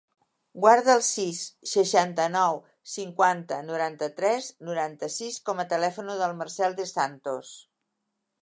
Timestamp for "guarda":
0.61-0.93